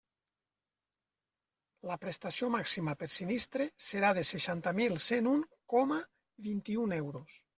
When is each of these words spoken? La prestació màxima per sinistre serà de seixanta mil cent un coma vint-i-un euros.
La 1.89 1.97
prestació 2.05 2.49
màxima 2.55 2.95
per 3.03 3.09
sinistre 3.17 3.67
serà 3.89 4.11
de 4.21 4.25
seixanta 4.31 4.75
mil 4.81 4.97
cent 5.09 5.31
un 5.35 5.47
coma 5.75 6.01
vint-i-un 6.49 6.99
euros. 7.01 7.41